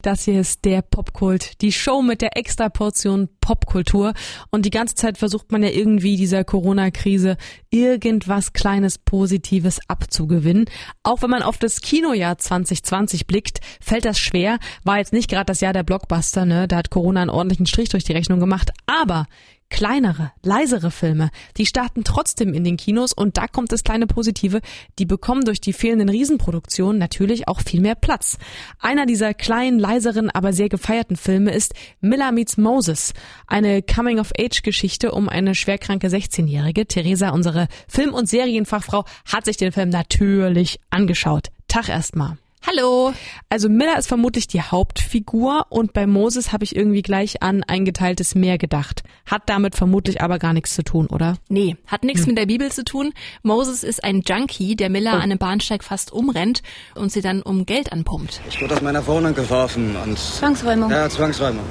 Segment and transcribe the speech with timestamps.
[0.00, 4.12] Das hier ist der Popkult, die Show mit der extra Portion Popkultur.
[4.50, 7.36] Und die ganze Zeit versucht man ja irgendwie dieser Corona-Krise
[7.70, 10.66] irgendwas Kleines Positives abzugewinnen.
[11.02, 14.60] Auch wenn man auf das Kinojahr 2020 blickt, fällt das schwer.
[14.84, 16.68] War jetzt nicht gerade das Jahr der Blockbuster, ne?
[16.68, 18.70] Da hat Corona einen ordentlichen Strich durch die Rechnung gemacht.
[18.86, 19.26] Aber
[19.70, 24.60] kleinere, leisere Filme, die starten trotzdem in den Kinos und da kommt das kleine Positive,
[24.98, 28.38] die bekommen durch die fehlenden Riesenproduktionen natürlich auch viel mehr Platz.
[28.78, 33.12] Einer dieser kleinen, leiseren, aber sehr gefeierten Filme ist Miller Meets Moses,
[33.46, 36.86] eine Coming-of-Age-Geschichte um eine schwerkranke 16-Jährige.
[36.86, 41.48] Theresa, unsere Film- und Serienfachfrau, hat sich den Film natürlich angeschaut.
[41.68, 42.38] Tag erstmal.
[42.70, 43.14] Hallo.
[43.48, 47.86] Also Miller ist vermutlich die Hauptfigur und bei Moses habe ich irgendwie gleich an ein
[47.86, 49.04] geteiltes Meer gedacht.
[49.24, 51.38] Hat damit vermutlich aber gar nichts zu tun, oder?
[51.48, 52.28] Nee, hat nichts hm.
[52.28, 53.14] mit der Bibel zu tun.
[53.42, 55.16] Moses ist ein Junkie, der Miller oh.
[55.16, 56.62] an einem Bahnsteig fast umrennt
[56.94, 58.42] und sie dann um Geld anpumpt.
[58.50, 60.18] Ich wurde aus meiner Wohnung geworfen und...
[60.18, 60.90] Zwangsräumung.
[60.90, 61.64] Ja, Zwangsräumung.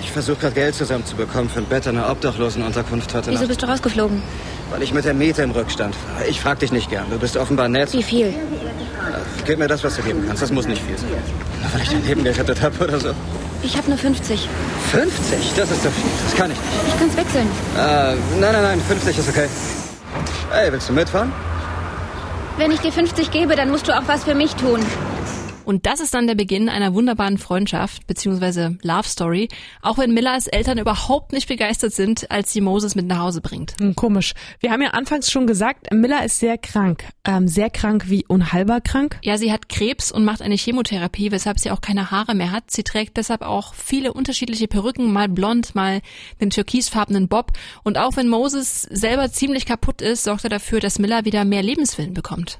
[0.00, 3.48] Ich versuche gerade Geld zusammenzubekommen für ein Bett in einer Obdachlosenunterkunft heute Wieso Nacht.
[3.48, 4.20] bist du rausgeflogen?
[4.70, 6.26] Weil ich mit der Miete im Rückstand war.
[6.26, 7.06] Ich frag dich nicht gern.
[7.10, 7.92] Du bist offenbar nett.
[7.92, 8.34] Wie viel?
[9.44, 10.42] Gib mir das, was du geben kannst.
[10.42, 11.08] Das muss nicht viel sein.
[11.72, 13.10] Weil ich dein Leben gerettet habe oder so.
[13.62, 14.48] Ich habe nur 50.
[14.92, 15.52] 50?
[15.56, 16.10] Das ist zu viel.
[16.24, 16.70] Das kann ich nicht.
[16.88, 17.48] Ich kann's wechseln.
[17.76, 18.80] Äh, nein, nein, nein.
[18.88, 19.48] 50 ist okay.
[20.50, 21.32] Hey, willst du mitfahren?
[22.58, 24.80] Wenn ich dir 50 gebe, dann musst du auch was für mich tun.
[25.64, 28.76] Und das ist dann der Beginn einer wunderbaren Freundschaft bzw.
[28.82, 29.48] Love Story,
[29.80, 33.74] auch wenn Millers Eltern überhaupt nicht begeistert sind, als sie Moses mit nach Hause bringt.
[33.78, 34.34] Hm, komisch.
[34.60, 37.04] Wir haben ja anfangs schon gesagt, Miller ist sehr krank.
[37.24, 39.18] Ähm, sehr krank wie unheilbar krank?
[39.22, 42.70] Ja, sie hat Krebs und macht eine Chemotherapie, weshalb sie auch keine Haare mehr hat.
[42.70, 46.00] Sie trägt deshalb auch viele unterschiedliche Perücken, mal blond, mal
[46.40, 47.52] den türkisfarbenen Bob.
[47.84, 51.62] Und auch wenn Moses selber ziemlich kaputt ist, sorgt er dafür, dass Miller wieder mehr
[51.62, 52.58] Lebenswillen bekommt.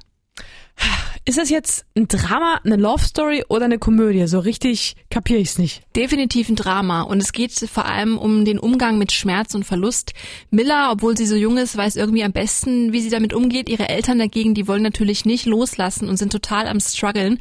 [1.24, 4.26] Ist das jetzt ein Drama, eine Love Story oder eine Komödie?
[4.26, 5.82] So richtig kapiere ich's nicht.
[5.94, 10.14] Definitiv ein Drama und es geht vor allem um den Umgang mit Schmerz und Verlust.
[10.50, 13.68] Miller, obwohl sie so jung ist, weiß irgendwie am besten, wie sie damit umgeht.
[13.68, 17.38] Ihre Eltern dagegen, die wollen natürlich nicht loslassen und sind total am struggeln.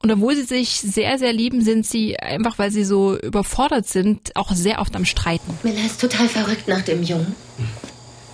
[0.00, 4.36] Und obwohl sie sich sehr, sehr lieben, sind sie einfach, weil sie so überfordert sind,
[4.36, 5.58] auch sehr oft am Streiten.
[5.64, 7.34] Miller ist total verrückt nach dem Jungen.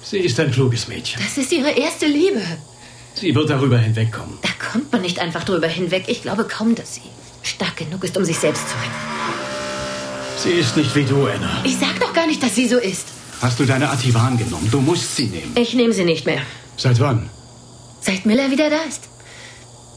[0.02, 1.22] Sie ist ein kluges Mädchen.
[1.22, 2.42] Das ist ihre erste Liebe.
[3.14, 4.38] Sie wird darüber hinwegkommen.
[4.42, 6.04] Da kommt man nicht einfach drüber hinweg.
[6.06, 7.02] Ich glaube kaum, dass sie
[7.42, 10.40] stark genug ist, um sich selbst zu retten.
[10.42, 11.60] Sie ist nicht wie du, Anna.
[11.64, 13.06] Ich sag doch gar nicht, dass sie so ist.
[13.42, 14.68] Hast du deine Ativan genommen?
[14.70, 15.52] Du musst sie nehmen.
[15.54, 16.42] Ich nehme sie nicht mehr.
[16.76, 17.28] Seit wann?
[18.00, 19.02] Seit Miller wieder da ist.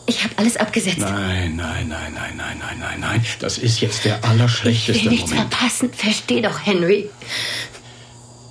[0.05, 0.99] Ich habe alles abgesetzt.
[0.99, 3.25] Nein, nein, nein, nein, nein, nein, nein, nein.
[3.39, 5.53] Das ist jetzt der allerschlechteste ich will nichts Moment.
[5.53, 5.93] verpassen.
[5.93, 7.09] Versteh doch, Henry.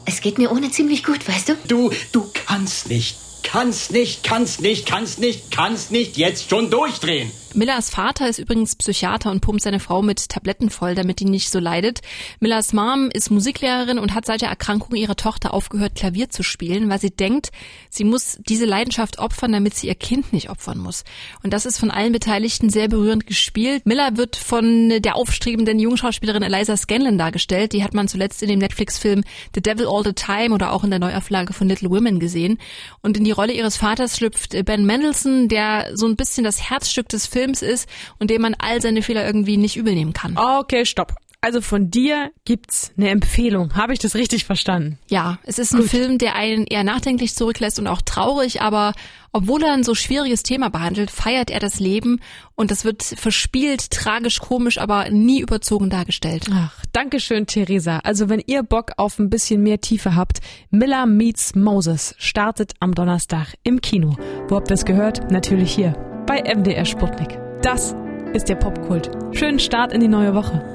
[0.06, 1.54] Es geht mir ohne ziemlich gut, weißt du?
[1.68, 7.30] Du, du kannst nicht kannst nicht, kannst nicht, kannst nicht, kannst nicht jetzt schon durchdrehen.
[7.54, 11.50] Millers Vater ist übrigens Psychiater und pumpt seine Frau mit Tabletten voll, damit die nicht
[11.50, 12.00] so leidet.
[12.40, 16.88] Millers Mom ist Musiklehrerin und hat seit der Erkrankung ihrer Tochter aufgehört, Klavier zu spielen,
[16.88, 17.50] weil sie denkt,
[17.90, 21.04] sie muss diese Leidenschaft opfern, damit sie ihr Kind nicht opfern muss.
[21.42, 23.84] Und das ist von allen Beteiligten sehr berührend gespielt.
[23.84, 27.72] Miller wird von der aufstrebenden Jungschauspielerin Eliza Scanlon dargestellt.
[27.74, 29.24] Die hat man zuletzt in dem Netflix-Film
[29.54, 32.58] The Devil All the Time oder auch in der Neuauflage von Little Women gesehen.
[33.02, 37.08] Und in die Rolle ihres Vaters schlüpft Ben Mendelssohn, der so ein bisschen das Herzstück
[37.08, 37.88] des Films Films ist
[38.18, 40.36] und dem man all seine Fehler irgendwie nicht übel nehmen kann.
[40.36, 41.14] Okay, stopp.
[41.44, 43.74] Also von dir gibt's eine Empfehlung.
[43.74, 45.00] Habe ich das richtig verstanden?
[45.10, 45.90] Ja, es ist ein Gut.
[45.90, 48.92] Film, der einen eher nachdenklich zurücklässt und auch traurig, aber
[49.32, 52.20] obwohl er ein so schwieriges Thema behandelt, feiert er das Leben
[52.54, 56.46] und das wird verspielt, tragisch, komisch, aber nie überzogen dargestellt.
[56.52, 57.98] Ach, danke schön, Theresa.
[58.04, 60.38] Also wenn ihr Bock auf ein bisschen mehr Tiefe habt,
[60.70, 64.16] Miller Meets Moses startet am Donnerstag im Kino.
[64.46, 65.28] Wo habt ihr das gehört?
[65.32, 67.38] Natürlich hier bei MDR Sputnik.
[67.62, 67.94] Das
[68.32, 69.10] ist der Popkult.
[69.32, 70.72] Schönen Start in die neue Woche.